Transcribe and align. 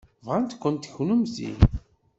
Bɣan-kent 0.25 0.91
kennemti. 0.95 1.51